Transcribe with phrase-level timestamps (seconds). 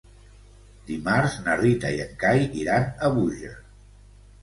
[0.87, 3.57] Dimarts na Rita i en Cai iran a Búger.